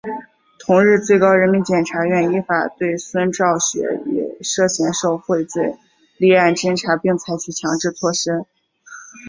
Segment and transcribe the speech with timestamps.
[0.65, 5.77] 同日最高人民检察院依法对孙兆学以涉嫌受贿罪
[6.17, 8.43] 立案侦查并采取强制措施。